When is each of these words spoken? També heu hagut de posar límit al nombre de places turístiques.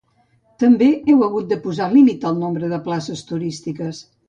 També 0.63 0.87
heu 1.11 1.21
hagut 1.25 1.51
de 1.51 1.59
posar 1.67 1.91
límit 1.93 2.27
al 2.31 2.41
nombre 2.45 2.73
de 2.73 2.83
places 2.91 3.25
turístiques. 3.35 4.05